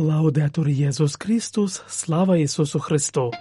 [0.00, 3.32] Лаудетур Єсус Христос, слава Ісусу Христу!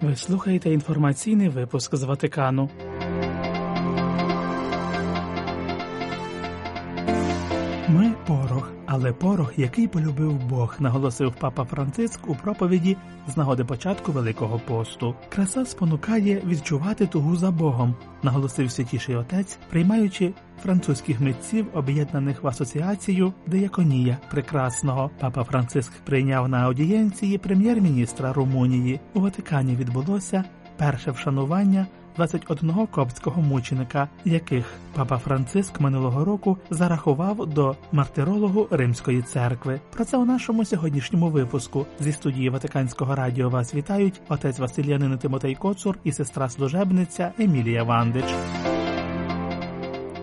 [0.00, 2.70] Ви слухаєте інформаційний випуск з Ватикану.
[8.32, 12.96] Порох, але порох, який полюбив Бог, наголосив папа Франциск у проповіді
[13.28, 15.14] з нагоди початку Великого посту.
[15.28, 23.32] Краса спонукає відчувати тугу за Богом, наголосив святіший отець, приймаючи французьких митців, об'єднаних в асоціацію
[23.46, 25.10] Деяконія Прекрасного.
[25.20, 29.00] Папа Франциск прийняв на аудієнції прем'єр-міністра Румунії.
[29.14, 30.44] У Ватикані відбулося
[30.76, 31.86] перше вшанування.
[32.16, 39.80] 21 коптського мученика, яких папа Франциск минулого року зарахував до мартирологу Римської церкви.
[39.90, 45.54] Про це у нашому сьогоднішньому випуску зі студії Ватиканського радіо вас вітають отець Василянин Тимотей
[45.54, 48.34] Коцур і сестра служебниця Емілія Вандич.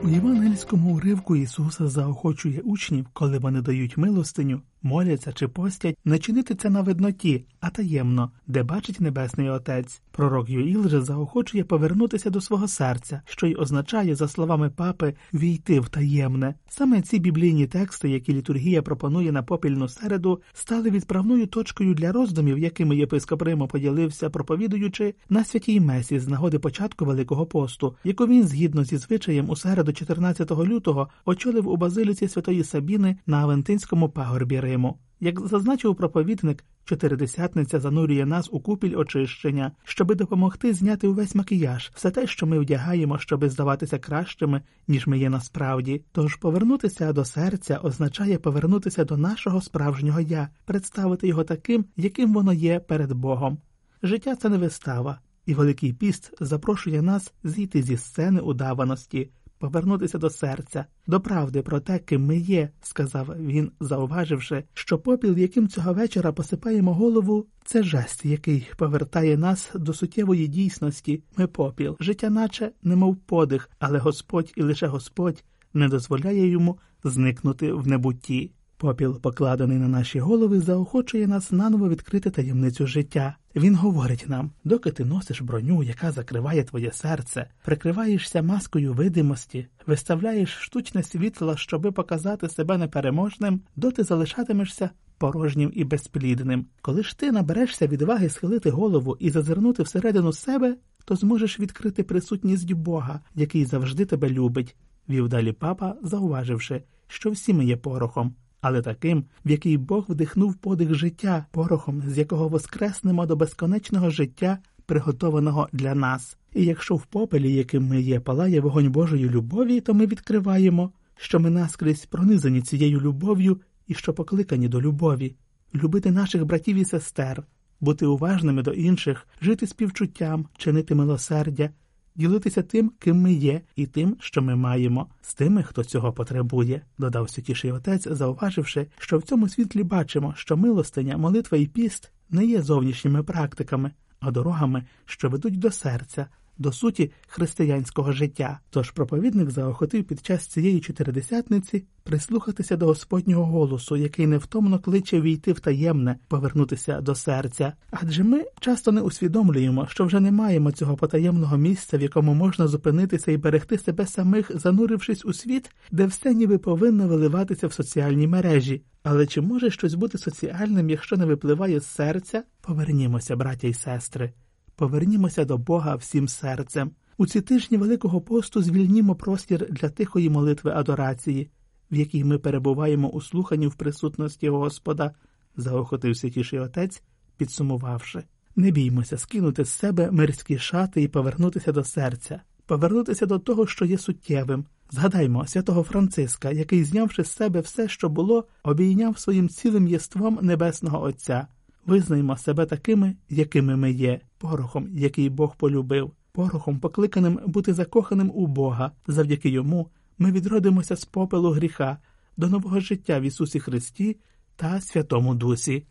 [0.03, 6.55] У євангельському уривку Ісуса заохочує учнів, коли вони дають милостиню, моляться чи постять, не чинити
[6.55, 10.01] це на видноті, а таємно, де бачить Небесний Отець.
[10.11, 15.79] Пророк Юїл же заохочує повернутися до свого серця, що й означає, за словами папи, війти
[15.79, 16.55] в таємне.
[16.69, 22.59] Саме ці біблійні тексти, які літургія пропонує на попільну середу, стали відправною точкою для роздумів,
[22.59, 28.47] якими єпископ Риму поділився, проповідуючи на святій месі з нагоди початку Великого посту, яку він,
[28.47, 34.59] згідно зі звичаєм, у середу 14 лютого очолив у базиліці Святої Сабіни на Авентинському пагорбі
[34.69, 34.97] Риму.
[35.19, 42.11] Як зазначив проповідник, чотиридесятниця занурює нас у купіль очищення, щоби допомогти зняти увесь макіяж, все
[42.11, 46.03] те, що ми вдягаємо, щоби здаватися кращими, ніж ми є насправді.
[46.11, 52.53] Тож повернутися до серця означає повернутися до нашого справжнього я, представити його таким, яким воно
[52.53, 53.57] є перед Богом.
[54.03, 60.29] Життя це не вистава, і Великий піст запрошує нас зійти зі сцени удаваності повернутися до
[60.29, 65.93] серця, до правди про те, ким ми є, сказав він, зауваживши, що попіл, яким цього
[65.93, 71.23] вечора посипаємо голову, це жест, який повертає нас до суттєвої дійсності.
[71.37, 75.43] Ми попіл, життя, наче немов подих, але Господь і лише Господь
[75.73, 78.51] не дозволяє йому зникнути в небутті.
[78.81, 83.35] Попіл, покладений на наші голови, заохочує нас наново відкрити таємницю життя.
[83.55, 90.49] Він говорить нам, доки ти носиш броню, яка закриває твоє серце, прикриваєшся маскою видимості, виставляєш
[90.49, 96.65] штучне світло, щоби показати себе непереможним, доти залишатимешся порожнім і безплідним.
[96.81, 102.73] Коли ж ти наберешся відваги схилити голову і зазирнути всередину себе, то зможеш відкрити присутність
[102.73, 104.75] Бога, який завжди тебе любить.
[105.09, 110.55] Вів далі папа, зауваживши, що всі ми є порохом але таким, в який Бог вдихнув
[110.55, 116.37] подих життя порохом, з якого воскреснемо до безконечного життя, приготованого для нас.
[116.53, 121.39] І якщо в попелі, яким ми є, палає вогонь Божої любові, то ми відкриваємо, що
[121.39, 125.35] ми наскрізь пронизані цією любов'ю і що покликані до любові,
[125.75, 127.43] любити наших братів і сестер,
[127.79, 131.69] бути уважними до інших, жити співчуттям, чинити милосердя
[132.15, 136.81] ділитися тим, ким ми є, і тим, що ми маємо, з тими, хто цього потребує,
[136.97, 142.45] додав святіший отець, зауваживши, що в цьому світлі бачимо, що милостиня, молитва і піст не
[142.45, 146.27] є зовнішніми практиками, а дорогами, що ведуть до серця,
[146.59, 148.59] до суті християнського життя.
[148.69, 155.53] Тож проповідник заохотив під час цієї чотиридесятниці прислухатися до Господнього голосу, який невтомно кличе війти
[155.53, 157.73] в таємне, повернутися до серця.
[157.91, 162.67] Адже ми часто не усвідомлюємо, що вже не маємо цього потаємного місця, в якому можна
[162.67, 168.27] зупинитися і берегти себе самих, занурившись у світ, де все ніби повинно виливатися в соціальні
[168.27, 168.81] мережі.
[169.03, 172.43] Але чи може щось бути соціальним, якщо не випливає з серця?
[172.61, 174.33] Повернімося, браття й сестри.
[174.79, 176.91] Повернімося до Бога всім серцем.
[177.17, 181.49] У ці тижні Великого посту звільнімо простір для тихої молитви адорації,
[181.91, 185.11] в якій ми перебуваємо у слуханні в присутності Господа,
[185.57, 187.03] заохотив святіший отець,
[187.37, 188.23] підсумувавши.
[188.55, 193.85] Не біймося скинути з себе мирські шати і повернутися до серця, повернутися до того, що
[193.85, 194.65] є суттєвим.
[194.91, 201.01] Згадаймо святого Франциска, який, знявши з себе все, що було, обійняв своїм цілим єством Небесного
[201.01, 201.47] Отця.
[201.85, 208.47] Визнаймо себе такими, якими ми є, порохом, який Бог полюбив, порохом, покликаним бути закоханим у
[208.47, 208.91] Бога.
[209.07, 211.97] Завдяки йому ми відродимося з попелу гріха
[212.37, 214.17] до нового життя в Ісусі Христі
[214.55, 215.85] та Святому Дусі.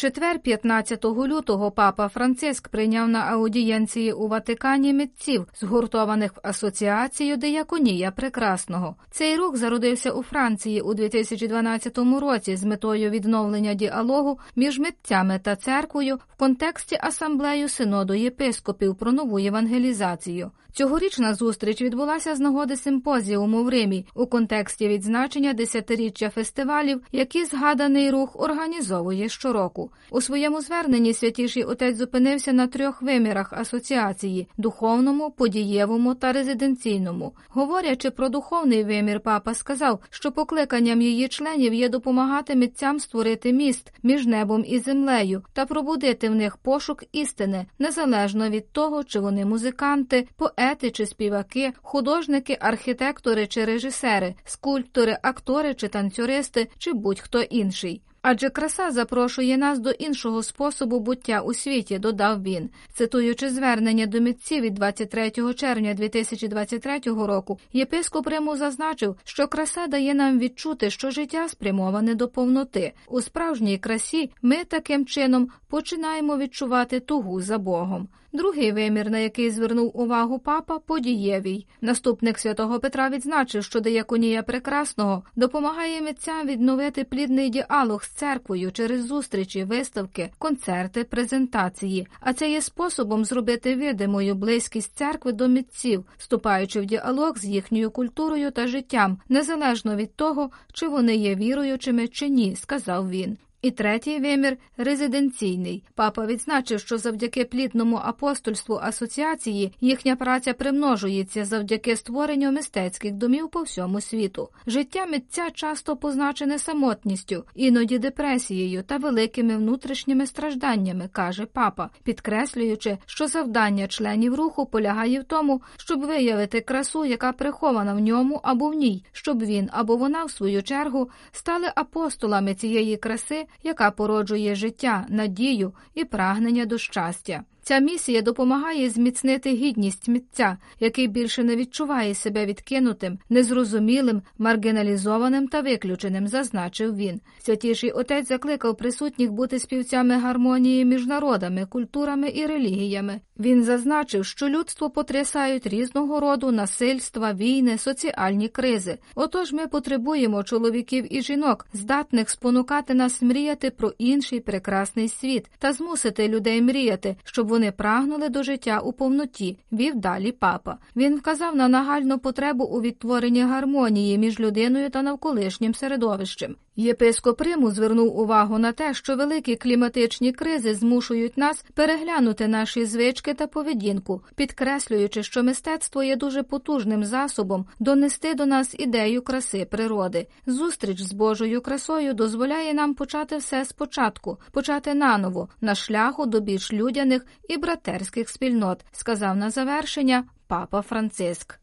[0.00, 8.10] Четвер, 15 лютого, папа Франциск прийняв на аудієнції у Ватикані митців, згуртованих в асоціацію Деяконія
[8.10, 8.96] Прекрасного.
[9.10, 15.56] Цей рух зародився у Франції у 2012 році з метою відновлення діалогу між митцями та
[15.56, 20.50] церквою в контексті асамблею синоду єпископів про нову євангелізацію.
[20.72, 28.10] Цьогорічна зустріч відбулася з нагоди симпозіуму в Римі у контексті відзначення десятиріччя фестивалів, які згаданий
[28.10, 29.89] рух організовує щороку.
[30.10, 37.32] У своєму зверненні святіший отець зупинився на трьох вимірах асоціації духовному, подієвому та резиденційному.
[37.48, 43.92] Говорячи про духовний вимір, папа сказав, що покликанням її членів є допомагати митцям створити міст
[44.02, 49.44] між небом і землею та пробудити в них пошук істини, незалежно від того, чи вони
[49.44, 58.02] музиканти, поети чи співаки, художники, архітектори чи режисери, скульптори, актори чи танцюристи, чи будь-хто інший.
[58.22, 64.20] Адже краса запрошує нас до іншого способу буття у світі, додав він, цитуючи звернення до
[64.20, 67.58] митців від 23 червня 2023 року.
[67.72, 72.92] Єпископ Риму зазначив, що краса дає нам відчути, що життя спрямоване до повноти.
[73.08, 78.08] У справжній красі ми таким чином починаємо відчувати тугу за Богом.
[78.32, 81.66] Другий вимір, на який звернув увагу папа, подієвій.
[81.80, 89.64] Наступник святого Петра відзначив, що деяконія прекрасного допомагає митцям відновити плідний діалог церквою через зустрічі,
[89.64, 92.06] виставки, концерти, презентації.
[92.20, 97.90] А це є способом зробити видимою близькість церкви до митців, вступаючи в діалог з їхньою
[97.90, 103.38] культурою та життям, незалежно від того, чи вони є віруючими чи ні, сказав він.
[103.62, 105.82] І третій вимір резиденційний.
[105.94, 113.62] Папа відзначив, що завдяки плідному апостольству асоціації їхня праця примножується завдяки створенню мистецьких домів по
[113.62, 114.48] всьому світу.
[114.66, 123.26] Життя митця часто позначене самотністю, іноді депресією та великими внутрішніми стражданнями, каже папа, підкреслюючи, що
[123.26, 128.74] завдання членів руху полягає в тому, щоб виявити красу, яка прихована в ньому або в
[128.74, 135.06] ній, щоб він або вона, в свою чергу, стали апостолами цієї краси яка породжує життя,
[135.08, 137.44] надію і прагнення до щастя.
[137.70, 145.60] Ця місія допомагає зміцнити гідність митця, який більше не відчуває себе відкинутим, незрозумілим, маргіналізованим та
[145.60, 147.20] виключеним, зазначив він.
[147.38, 153.20] Святіший отець закликав присутніх бути співцями гармонії між народами, культурами і релігіями.
[153.40, 158.98] Він зазначив, що людство потрясають різного роду насильства, війни, соціальні кризи.
[159.14, 165.72] Отож, ми потребуємо чоловіків і жінок, здатних спонукати нас мріяти про інший прекрасний світ та
[165.72, 170.78] змусити людей мріяти, щоб вони прагнули до життя у повноті, вів далі папа.
[170.96, 176.56] Він вказав на нагальну потребу у відтворенні гармонії між людиною та навколишнім середовищем.
[176.76, 183.34] Єпископ Риму звернув увагу на те, що великі кліматичні кризи змушують нас переглянути наші звички
[183.34, 190.26] та поведінку, підкреслюючи, що мистецтво є дуже потужним засобом донести до нас ідею краси природи.
[190.46, 196.72] Зустріч з Божою красою дозволяє нам почати все спочатку, почати наново на шляху до більш
[196.72, 201.60] людяних і братерських спільнот, сказав на завершення папа Франциск.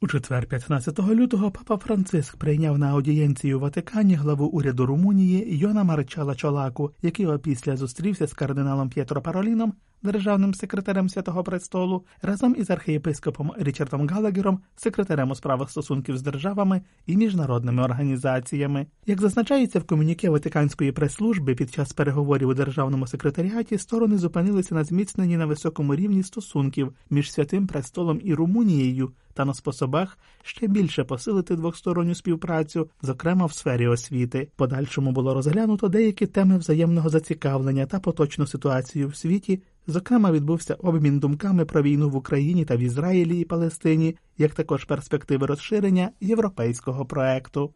[0.00, 5.84] У четвер, 15 лютого, папа Франциск прийняв на аудієнцію у Ватикані главу уряду Румунії Йона
[5.84, 9.72] Марчала Чолаку, який опісля зустрівся з кардиналом П'єтро Пароліном,
[10.02, 16.82] державним секретарем Святого Престолу, разом із архієпископом Річардом Галагером, секретарем у справах стосунків з державами
[17.06, 18.86] і міжнародними організаціями.
[19.06, 24.84] Як зазначається в комуніке Ватиканської прес-служби, під час переговорів у державному секретаріаті сторони зупинилися на
[24.84, 31.04] зміцненні на високому рівні стосунків між святим престолом і Румунією та на способах ще більше
[31.04, 34.48] посилити двосторонню співпрацю, зокрема в сфері освіти.
[34.56, 39.62] Подальшому було розглянуто деякі теми взаємного зацікавлення та поточну ситуацію в світі.
[39.90, 44.84] Зокрема, відбувся обмін думками про війну в Україні та в Ізраїлі і Палестині, як також
[44.84, 47.72] перспективи розширення європейського проекту.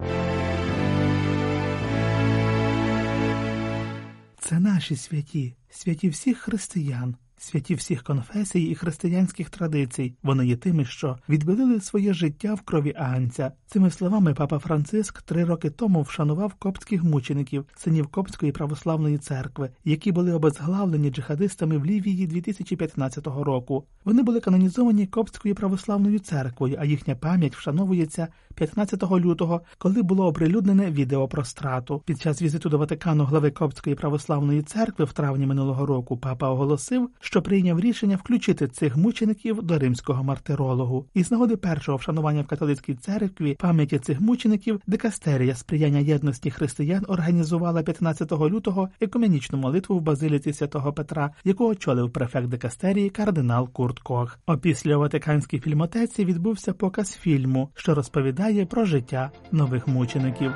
[4.39, 10.15] Це наші святі, святі всіх християн святі всіх конфесій і християнських традицій.
[10.23, 13.53] Вони є тими, що відбілили своє життя в крові Агнця.
[13.67, 20.13] Цими словами папа Франциск три роки тому вшанував коптських мучеників, синів Коптської православної церкви, які
[20.13, 23.85] були обезглавлені джихадистами в Лівії 2015 року.
[24.05, 30.91] Вони були канонізовані Коптською православною церквою, а їхня пам'ять вшановується 15 лютого, коли було оприлюднене
[30.91, 32.03] відео про страту.
[32.05, 37.11] Під час візиту до Ватикану глави Коптської православної церкви в травні минулого року папа оголосив,
[37.33, 41.07] що прийняв рішення включити цих мучеників до римського мартирологу.
[41.15, 47.05] І з нагоди першого вшанування в католицькій церкві пам'яті цих мучеників дикастерія сприяння єдності християн
[47.09, 53.99] організувала 15 лютого екуменічну молитву в базиліці святого Петра, яку очолив префект дикастерії кардинал Курт
[53.99, 54.39] Кох.
[54.47, 60.53] Опісля Ватиканській фільмотеці відбувся показ фільму, що розповідає про життя нових мучеників.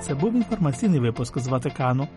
[0.00, 2.08] Це був інформаційний випуск з Ватикану.